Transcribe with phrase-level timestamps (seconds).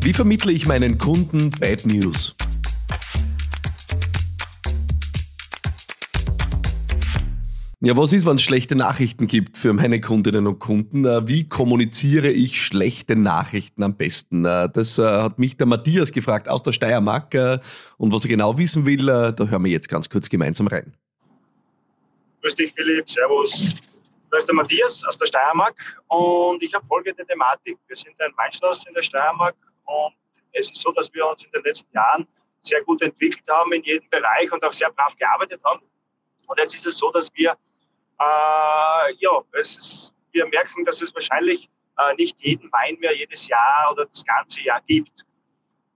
[0.00, 2.36] Wie vermittle ich meinen Kunden Bad News?
[7.80, 11.04] Ja, was ist, wenn es schlechte Nachrichten gibt für meine Kundinnen und Kunden?
[11.04, 14.44] Äh, wie kommuniziere ich schlechte Nachrichten am besten?
[14.44, 17.34] Äh, das äh, hat mich der Matthias gefragt aus der Steiermark.
[17.96, 20.94] Und was er genau wissen will, da hören wir jetzt ganz kurz gemeinsam rein.
[22.42, 23.10] Grüß dich, Philipp.
[23.10, 23.74] Servus.
[24.30, 25.74] Da ist der Matthias aus der Steiermark
[26.08, 27.78] und ich habe folgende Thematik.
[27.86, 29.56] Wir sind ein Weinschloss in der Steiermark
[29.88, 30.14] und
[30.52, 32.26] es ist so, dass wir uns in den letzten Jahren
[32.60, 35.80] sehr gut entwickelt haben in jedem Bereich und auch sehr brav gearbeitet haben.
[36.46, 41.14] Und jetzt ist es so, dass wir, äh, ja, es ist, wir merken, dass es
[41.14, 45.24] wahrscheinlich äh, nicht jeden Wein mehr jedes Jahr oder das ganze Jahr gibt.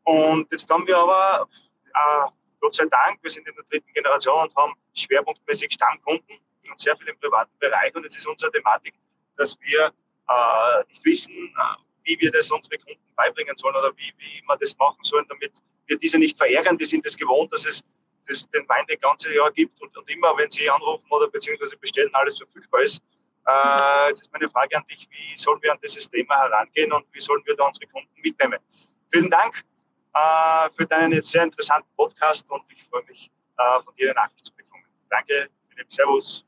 [0.04, 1.48] Und jetzt haben wir aber,
[1.94, 2.30] äh,
[2.60, 6.38] Gott sei Dank, wir sind in der dritten Generation und haben schwerpunktmäßig Stammkunden
[6.70, 7.94] und sehr viel im privaten Bereich.
[7.94, 8.94] Und jetzt ist unsere Thematik,
[9.36, 9.92] dass wir
[10.28, 14.58] äh, nicht wissen, äh, wie wir das unseren Kunden beibringen sollen oder wie, wie man
[14.58, 15.52] das machen sollen, damit
[15.86, 16.76] wir diese nicht verärgern.
[16.76, 17.82] Die sind es gewohnt, dass es
[18.26, 21.76] das den Wein das ganze Jahr gibt und, und immer, wenn sie anrufen oder beziehungsweise
[21.76, 23.02] bestellen, alles verfügbar ist.
[23.46, 27.04] Äh, jetzt ist meine Frage an dich, wie sollen wir an dieses Thema herangehen und
[27.12, 28.58] wie sollen wir da unsere Kunden mitnehmen?
[29.10, 29.62] Vielen Dank
[30.14, 34.14] äh, für deinen jetzt sehr interessanten Podcast und ich freue mich, äh, von dir eine
[34.14, 34.84] Nachricht zu bekommen.
[35.10, 36.46] Danke, Philipp, Servus.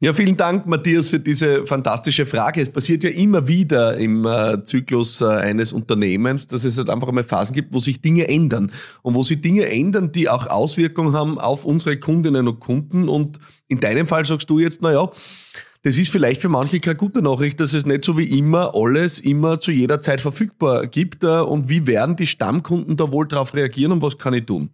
[0.00, 2.62] Ja, vielen Dank, Matthias, für diese fantastische Frage.
[2.62, 7.08] Es passiert ja immer wieder im äh, Zyklus äh, eines Unternehmens, dass es halt einfach
[7.08, 8.70] einmal Phasen gibt, wo sich Dinge ändern
[9.02, 13.08] und wo sich Dinge ändern, die auch Auswirkungen haben auf unsere Kundinnen und Kunden.
[13.08, 15.10] Und in deinem Fall sagst du jetzt, na ja,
[15.82, 19.18] das ist vielleicht für manche keine gute Nachricht, dass es nicht so wie immer alles
[19.18, 21.24] immer zu jeder Zeit verfügbar gibt.
[21.24, 24.70] Äh, und wie werden die Stammkunden da wohl darauf reagieren und was kann ich tun?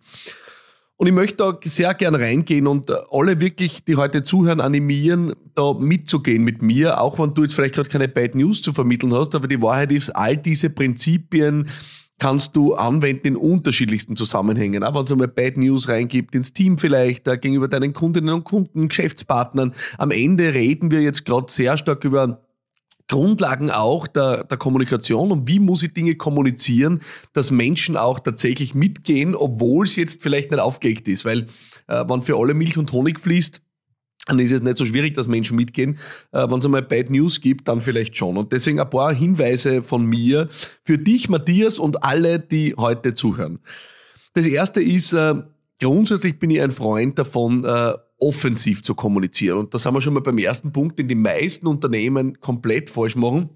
[1.04, 5.74] Und ich möchte da sehr gern reingehen und alle wirklich, die heute zuhören, animieren, da
[5.74, 9.34] mitzugehen mit mir, auch wenn du jetzt vielleicht gerade keine Bad News zu vermitteln hast,
[9.34, 11.68] aber die Wahrheit ist, all diese Prinzipien
[12.18, 14.82] kannst du anwenden in unterschiedlichsten Zusammenhängen.
[14.82, 18.44] Auch wenn es einmal Bad News reingibt, ins Team vielleicht, äh, gegenüber deinen Kundinnen und
[18.44, 19.74] Kunden, Geschäftspartnern.
[19.98, 22.40] Am Ende reden wir jetzt gerade sehr stark über
[23.08, 27.00] Grundlagen auch der, der Kommunikation und wie muss ich Dinge kommunizieren,
[27.34, 31.24] dass Menschen auch tatsächlich mitgehen, obwohl es jetzt vielleicht nicht aufgelegt ist.
[31.24, 31.46] Weil
[31.86, 33.60] äh, wenn für alle Milch und Honig fließt,
[34.26, 35.98] dann ist es nicht so schwierig, dass Menschen mitgehen.
[36.32, 38.38] Äh, wenn es einmal Bad News gibt, dann vielleicht schon.
[38.38, 40.48] Und deswegen ein paar Hinweise von mir
[40.82, 43.58] für dich, Matthias, und alle, die heute zuhören.
[44.32, 45.34] Das erste ist, äh,
[45.80, 49.58] grundsätzlich bin ich ein Freund davon, äh, offensiv zu kommunizieren.
[49.58, 53.16] Und das haben wir schon mal beim ersten Punkt, den die meisten Unternehmen komplett falsch
[53.16, 53.50] machen.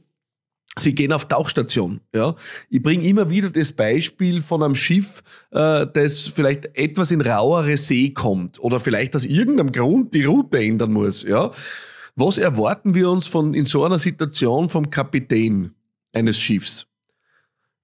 [0.77, 2.01] Sie gehen auf Tauchstation.
[2.15, 2.37] Ja,
[2.69, 7.77] ich bringe immer wieder das Beispiel von einem Schiff, äh, das vielleicht etwas in rauere
[7.77, 11.23] See kommt oder vielleicht aus irgendeinem Grund die Route ändern muss.
[11.23, 11.53] Ja,
[12.15, 15.73] was erwarten wir uns von in so einer Situation vom Kapitän
[16.13, 16.87] eines Schiffs?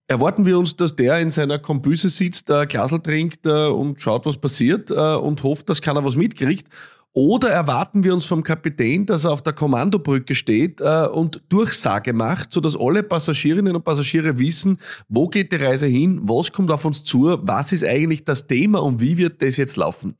[0.06, 4.26] Erwarten wir uns, dass der in seiner Kombüse sitzt, ein Glasel trinkt äh, und schaut,
[4.26, 6.68] was passiert äh, und hofft, dass keiner was mitkriegt?
[7.16, 12.12] Oder erwarten wir uns vom Kapitän, dass er auf der Kommandobrücke steht äh, und Durchsage
[12.12, 14.78] macht, sodass alle Passagierinnen und Passagiere wissen,
[15.08, 18.82] wo geht die Reise hin, was kommt auf uns zu, was ist eigentlich das Thema
[18.82, 20.16] und wie wird das jetzt laufen?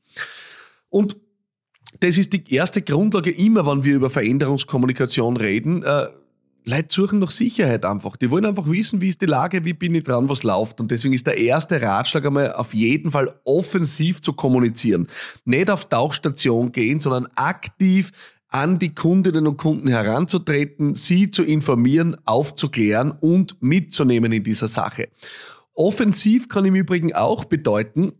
[0.89, 1.17] Und
[1.99, 5.83] das ist die erste Grundlage immer, wenn wir über Veränderungskommunikation reden.
[5.83, 6.07] Äh,
[6.67, 8.15] Leute suchen nach Sicherheit einfach.
[8.15, 10.81] Die wollen einfach wissen, wie ist die Lage, wie bin ich dran, was läuft.
[10.81, 15.07] Und deswegen ist der erste Ratschlag einmal auf jeden Fall offensiv zu kommunizieren.
[15.45, 18.11] Nicht auf Tauchstation gehen, sondern aktiv
[18.47, 25.09] an die Kundinnen und Kunden heranzutreten, sie zu informieren, aufzuklären und mitzunehmen in dieser Sache.
[25.73, 28.13] Offensiv kann im Übrigen auch bedeuten,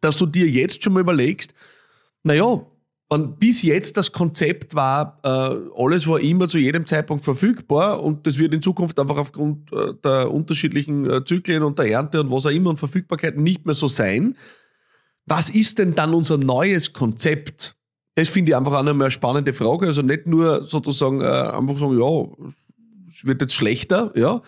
[0.00, 1.54] dass du dir jetzt schon mal überlegst,
[2.22, 2.66] naja,
[3.08, 8.26] und bis jetzt das Konzept war, äh, alles war immer zu jedem Zeitpunkt verfügbar und
[8.26, 12.30] das wird in Zukunft einfach aufgrund äh, der unterschiedlichen äh, Zyklen und der Ernte und
[12.30, 14.36] was auch immer und Verfügbarkeiten nicht mehr so sein.
[15.26, 17.76] Was ist denn dann unser neues Konzept?
[18.14, 19.86] Das finde ich einfach auch eine spannende Frage.
[19.86, 22.52] Also nicht nur sozusagen einfach sagen, ja,
[23.12, 24.42] es wird jetzt schlechter, ja,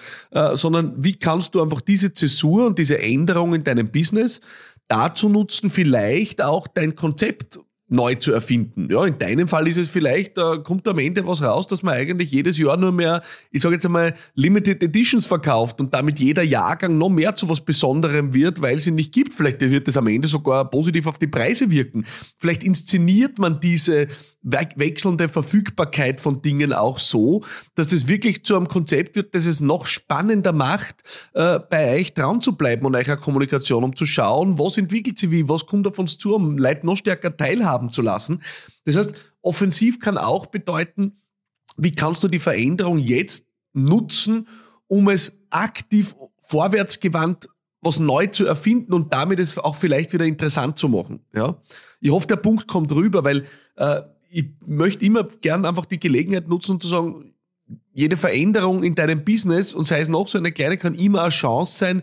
[0.55, 4.41] sondern wie kannst du einfach diese Zäsur und diese Änderung in deinem Business
[4.87, 8.89] dazu nutzen, vielleicht auch dein Konzept neu zu erfinden.
[8.91, 11.95] Ja, in deinem Fall ist es vielleicht, da kommt am Ende was raus, dass man
[11.95, 13.23] eigentlich jedes Jahr nur mehr,
[13.53, 17.61] ich sage jetzt einmal, Limited Editions verkauft und damit jeder Jahrgang noch mehr zu was
[17.61, 19.35] Besonderem wird, weil es ihn nicht gibt.
[19.35, 22.07] Vielleicht wird es am Ende sogar positiv auf die Preise wirken.
[22.39, 24.09] Vielleicht inszeniert man diese
[24.47, 27.43] wechselnde Verfügbarkeit von Dingen auch so,
[27.75, 31.03] dass es wirklich zu einem Konzept wird, das es noch spannender macht,
[31.35, 35.31] äh, bei euch dran zu bleiben und eurer Kommunikation, um zu schauen, was entwickelt sich
[35.31, 38.43] wie, was kommt auf uns zu, um Leute noch stärker teilhaben zu lassen.
[38.85, 41.21] Das heißt, offensiv kann auch bedeuten,
[41.77, 44.47] wie kannst du die Veränderung jetzt nutzen,
[44.87, 47.49] um es aktiv vorwärtsgewandt
[47.83, 51.21] was neu zu erfinden und damit es auch vielleicht wieder interessant zu machen.
[51.33, 51.63] Ja?
[52.01, 53.47] Ich hoffe, der Punkt kommt rüber, weil
[53.77, 54.03] äh,
[54.37, 57.33] ich möchte immer gern einfach die Gelegenheit nutzen und zu sagen,
[57.95, 61.31] jede Veränderung in deinem Business und sei es noch so eine kleine, kann immer eine
[61.31, 62.03] Chance sein,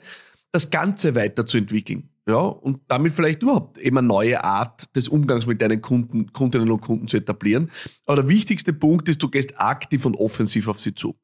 [0.51, 2.09] das Ganze weiterzuentwickeln.
[2.27, 6.71] Ja, und damit vielleicht überhaupt eben eine neue Art des Umgangs mit deinen Kunden, Kundinnen
[6.71, 7.69] und Kunden zu etablieren.
[8.07, 11.15] Aber der wichtigste Punkt ist, du gehst aktiv und offensiv auf sie zu.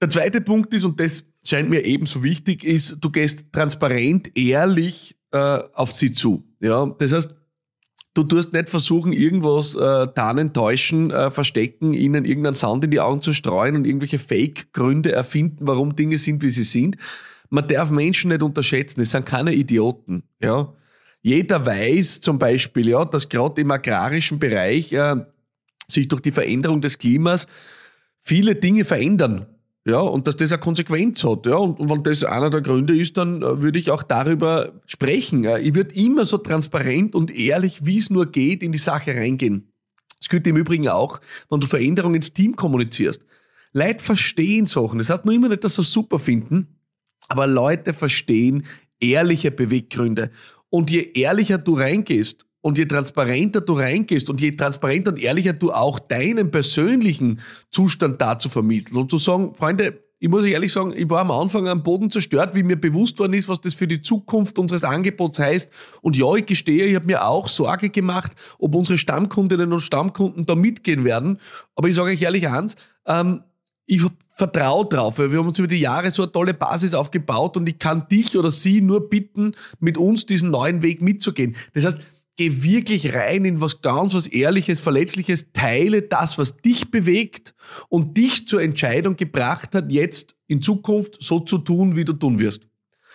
[0.00, 5.16] Der zweite Punkt ist, und das scheint mir ebenso wichtig, ist, du gehst transparent, ehrlich
[5.32, 6.44] äh, auf sie zu.
[6.60, 7.34] Ja, das heißt,
[8.14, 13.00] du tust nicht versuchen, irgendwas äh, tarnen, täuschen, äh, verstecken, ihnen irgendeinen Sound in die
[13.00, 16.96] Augen zu streuen und irgendwelche Fake-Gründe erfinden, warum Dinge sind, wie sie sind.
[17.48, 20.22] Man darf Menschen nicht unterschätzen, es sind keine Idioten.
[20.42, 20.72] Ja.
[21.22, 25.16] Jeder weiß zum Beispiel, ja, dass gerade im agrarischen Bereich äh,
[25.88, 27.46] sich durch die Veränderung des Klimas
[28.20, 29.46] viele Dinge verändern.
[29.84, 31.46] Ja, und dass das eine Konsequenz hat.
[31.46, 34.80] Ja, und, und wenn das einer der Gründe ist, dann äh, würde ich auch darüber
[34.86, 35.44] sprechen.
[35.60, 39.72] Ich würde immer so transparent und ehrlich, wie es nur geht, in die Sache reingehen.
[40.18, 41.20] Das gilt im Übrigen auch,
[41.50, 43.20] wenn du Veränderungen ins Team kommunizierst.
[43.72, 44.98] Leute verstehen Sachen.
[44.98, 46.78] Das heißt nur immer nicht, dass sie super finden,
[47.28, 48.66] aber Leute verstehen
[49.00, 50.30] ehrliche Beweggründe.
[50.70, 55.52] Und je ehrlicher du reingehst und je transparenter du reingehst und je transparenter und ehrlicher
[55.52, 60.92] du auch deinen persönlichen Zustand dazu vermitteln und zu sagen, Freunde, ich muss ehrlich sagen,
[60.96, 63.88] ich war am Anfang am Boden zerstört, wie mir bewusst worden ist, was das für
[63.88, 65.68] die Zukunft unseres Angebots heißt.
[66.00, 68.30] Und ja, ich gestehe, ich habe mir auch Sorge gemacht,
[68.60, 71.40] ob unsere Stammkundinnen und Stammkunden da mitgehen werden.
[71.74, 73.42] Aber ich sage euch ehrlich eins, ähm,
[73.86, 74.00] ich
[74.36, 77.68] vertraue drauf, weil wir haben uns über die Jahre so eine tolle Basis aufgebaut und
[77.68, 81.56] ich kann dich oder sie nur bitten, mit uns diesen neuen Weg mitzugehen.
[81.74, 82.00] Das heißt,
[82.36, 87.54] geh wirklich rein in was ganz, was Ehrliches, Verletzliches, teile das, was dich bewegt
[87.88, 92.38] und dich zur Entscheidung gebracht hat, jetzt in Zukunft so zu tun, wie du tun
[92.38, 92.68] wirst.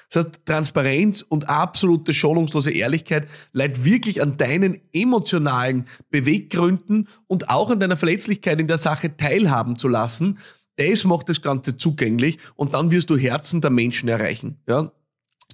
[0.09, 7.69] Das heißt, Transparenz und absolute schonungslose Ehrlichkeit leidet wirklich an deinen emotionalen Beweggründen und auch
[7.69, 10.39] an deiner Verletzlichkeit in der Sache teilhaben zu lassen.
[10.77, 14.61] Das macht das Ganze zugänglich und dann wirst du Herzen der Menschen erreichen.
[14.67, 14.91] Ja?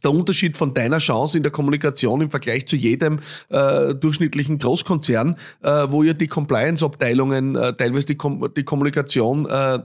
[0.02, 3.20] Der Unterschied von deiner Chance in der Kommunikation im Vergleich zu jedem
[3.50, 9.80] äh, durchschnittlichen Großkonzern, äh, wo ja die Compliance-Abteilungen äh, teilweise die, Kom die Kommunikation äh,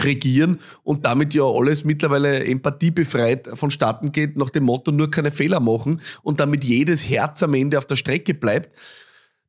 [0.00, 5.60] regieren und damit ja alles mittlerweile empathiebefreit vonstatten geht, nach dem Motto nur keine Fehler
[5.60, 8.70] machen und damit jedes Herz am Ende auf der Strecke bleibt.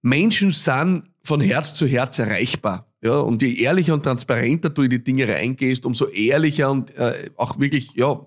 [0.01, 2.88] Menschen sind von Herz zu Herz erreichbar.
[3.03, 7.31] Ja, und je ehrlicher und transparenter du in die Dinge reingehst, umso ehrlicher und äh,
[7.36, 8.19] auch wirklich, ja,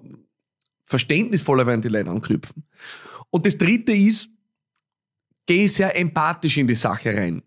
[0.84, 2.64] verständnisvoller werden die Leute anknüpfen.
[3.30, 4.30] Und das dritte ist,
[5.46, 7.42] geh sehr empathisch in die Sache rein.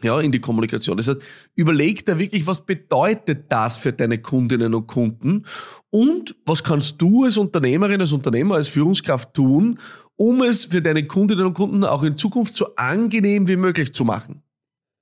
[0.00, 0.96] Ja, in die Kommunikation.
[0.96, 1.20] Das heißt,
[1.54, 5.44] überleg da wirklich, was bedeutet das für deine Kundinnen und Kunden
[5.90, 9.78] und was kannst du als Unternehmerin, als Unternehmer, als Führungskraft tun,
[10.16, 14.04] um es für deine Kundinnen und Kunden auch in Zukunft so angenehm wie möglich zu
[14.04, 14.42] machen.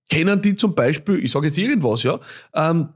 [0.09, 2.19] Kennen die zum Beispiel, ich sage jetzt irgendwas, ja,
[2.53, 2.89] ähm,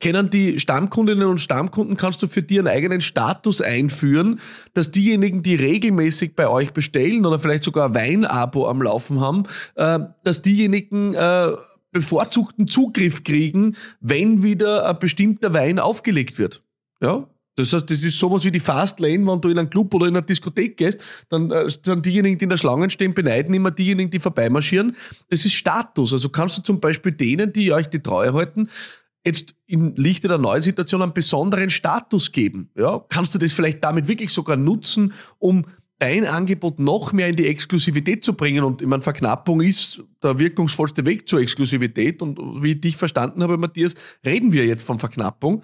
[0.00, 4.40] kennen die Stammkundinnen und Stammkunden, kannst du für die einen eigenen Status einführen,
[4.74, 9.44] dass diejenigen, die regelmäßig bei euch bestellen oder vielleicht sogar ein Weinabo am Laufen haben,
[9.74, 11.48] äh, dass diejenigen äh,
[11.92, 16.62] bevorzugten Zugriff kriegen, wenn wieder ein bestimmter Wein aufgelegt wird.
[17.00, 17.26] Ja,
[17.56, 20.16] das heißt, das ist sowas wie die Fastlane, wenn du in einen Club oder in
[20.16, 21.00] eine Diskothek gehst,
[21.30, 24.94] dann äh, sind diejenigen, die in der Schlange stehen, beneiden immer diejenigen, die vorbeimarschieren.
[25.30, 26.12] Das ist Status.
[26.12, 28.68] Also kannst du zum Beispiel denen, die euch die Treue halten,
[29.26, 32.70] jetzt im Lichte der neuen Situation einen besonderen Status geben?
[32.76, 33.04] Ja?
[33.08, 35.66] Kannst du das vielleicht damit wirklich sogar nutzen, um
[35.98, 38.64] dein Angebot noch mehr in die Exklusivität zu bringen?
[38.64, 42.22] Und ich meine, Verknappung ist der wirkungsvollste Weg zur Exklusivität.
[42.22, 45.62] Und wie ich dich verstanden habe, Matthias, reden wir jetzt von Verknappung.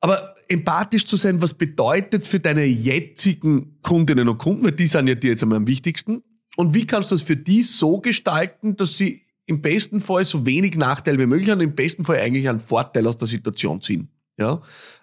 [0.00, 4.64] Aber empathisch zu sein, was bedeutet es für deine jetzigen Kundinnen und Kunden?
[4.64, 6.22] Weil die sind ja dir jetzt einmal am wichtigsten.
[6.56, 10.46] Und wie kannst du das für die so gestalten, dass sie im besten Fall so
[10.46, 14.08] wenig Nachteil wie möglich und im besten Fall eigentlich einen Vorteil aus der Situation ziehen.
[14.38, 14.60] Ja?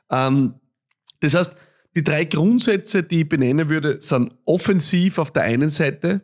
[0.10, 0.56] Ähm,
[1.20, 1.54] das heißt,
[1.96, 6.22] die drei Grundsätze, die ich benennen würde, sind offensiv auf der einen Seite,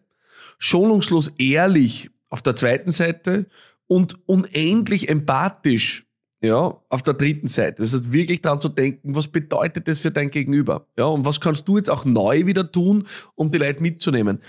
[0.58, 3.48] schonungslos ehrlich auf der zweiten Seite
[3.88, 6.06] und unendlich empathisch
[6.42, 7.82] ja, auf der dritten Seite.
[7.82, 10.88] Das heißt, wirklich daran zu denken, was bedeutet das für dein Gegenüber?
[10.98, 14.40] Ja, und was kannst du jetzt auch neu wieder tun, um die Leute mitzunehmen?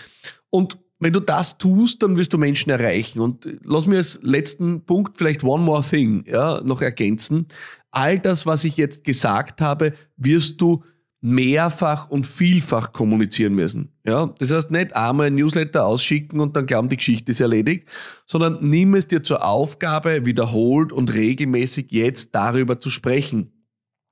[0.50, 3.21] Und wenn du das tust, dann wirst du Menschen erreichen.
[3.21, 7.47] Und lass mir als letzten Punkt vielleicht one more thing ja, noch ergänzen.
[7.90, 10.83] All das, was ich jetzt gesagt habe, wirst du
[11.21, 13.93] mehrfach und vielfach kommunizieren müssen.
[14.07, 17.88] Ja, das heißt nicht einmal ein Newsletter ausschicken und dann glauben, die Geschichte ist erledigt,
[18.25, 23.52] sondern nimm es dir zur Aufgabe, wiederholt und regelmäßig jetzt darüber zu sprechen.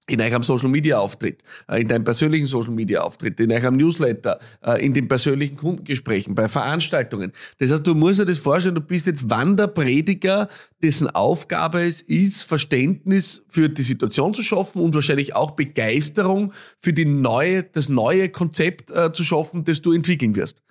[0.08, 4.38] In eurem Social Media Auftritt, äh, in deinem persönlichen Social Media Auftritt, in eurem Newsletter,
[4.64, 7.32] äh, in den persönlichen Kundengesprächen, bei Veranstaltungen.
[7.58, 10.48] Das heißt, du musst dir das vorstellen, du bist jetzt Wanderprediger,
[10.82, 16.92] dessen Aufgabe es ist, Verständnis für die Situation zu schaffen und wahrscheinlich auch Begeisterung für
[16.92, 20.62] die neue, das neue Konzept äh, zu schaffen, das du entwickeln wirst.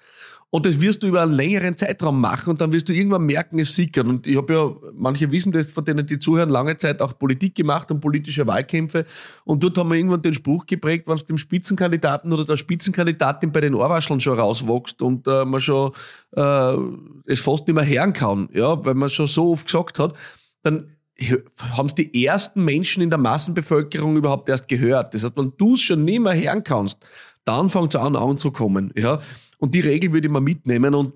[0.51, 3.59] Und das wirst du über einen längeren Zeitraum machen und dann wirst du irgendwann merken,
[3.59, 4.07] es sickert.
[4.07, 7.55] Und ich habe ja, manche wissen das, von denen die zuhören, lange Zeit auch Politik
[7.55, 9.05] gemacht und politische Wahlkämpfe.
[9.43, 13.51] Und dort haben wir irgendwann den Spruch geprägt, wenn es dem Spitzenkandidaten oder der Spitzenkandidatin
[13.51, 15.91] bei den Ohrwascheln schon rauswächst und äh, man schon
[16.37, 16.75] äh,
[17.25, 20.13] es fast nicht mehr hören kann, ja, weil man schon so oft gesagt hat,
[20.63, 20.95] dann
[21.59, 25.13] haben es die ersten Menschen in der Massenbevölkerung überhaupt erst gehört.
[25.13, 26.97] Das heißt, wenn du es schon nicht mehr hören kannst,
[27.45, 28.91] dann fängt es an anzukommen.
[28.97, 29.19] Ja?
[29.65, 31.13] Und die Regel würde ich mal mitnehmen und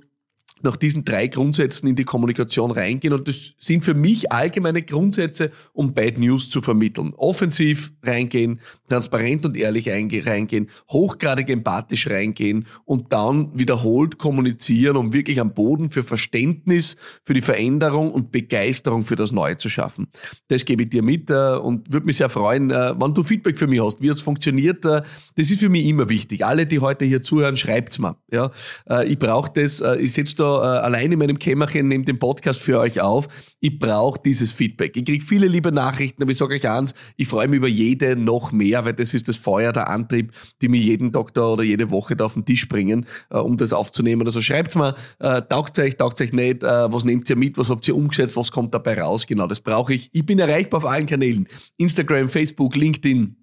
[0.63, 3.13] nach diesen drei Grundsätzen in die Kommunikation reingehen.
[3.13, 7.13] Und das sind für mich allgemeine Grundsätze, um Bad News zu vermitteln.
[7.17, 15.39] Offensiv reingehen, transparent und ehrlich reingehen, hochgradig empathisch reingehen und dann wiederholt kommunizieren, um wirklich
[15.39, 20.07] am Boden für Verständnis, für die Veränderung und Begeisterung für das Neue zu schaffen.
[20.47, 23.57] Das gebe ich dir mit äh, und würde mich sehr freuen, äh, wenn du Feedback
[23.57, 24.83] für mich hast, wie es funktioniert.
[24.85, 25.01] Äh,
[25.35, 26.45] das ist für mich immer wichtig.
[26.45, 28.17] Alle, die heute hier zuhören, schreibt's mir.
[28.31, 28.51] Ja,
[29.03, 29.83] ich brauche das.
[29.99, 33.27] Ich setze da äh, allein in meinem Kämmerchen, nehme den Podcast für euch auf.
[33.59, 34.95] Ich brauche dieses Feedback.
[34.97, 38.15] Ich kriege viele liebe Nachrichten, aber ich sage euch eins, ich freue mich über jede
[38.15, 41.91] noch mehr, weil das ist das Feuer, der Antrieb, die mir jeden Tag oder jede
[41.91, 44.25] Woche da auf den Tisch bringen, äh, um das aufzunehmen.
[44.25, 47.69] Also schreibt's mal, äh, taugt euch, taugt euch nicht, äh, was nehmt ihr mit, was
[47.69, 49.27] habt ihr umgesetzt, was kommt dabei raus?
[49.27, 50.09] Genau, das brauche ich.
[50.13, 51.47] Ich bin erreichbar auf allen Kanälen.
[51.77, 53.35] Instagram, Facebook, LinkedIn,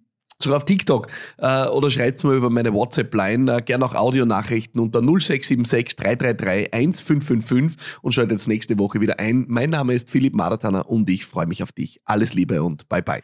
[0.42, 5.00] sogar auf TikTok äh, oder schreibt mir über meine WhatsApp-Line, äh, gerne auch Audionachrichten unter
[5.00, 9.44] 0676 333 1555 und schaltet jetzt nächste Woche wieder ein.
[9.48, 12.00] Mein Name ist Philipp Maratana und ich freue mich auf dich.
[12.04, 13.22] Alles Liebe und bye bye.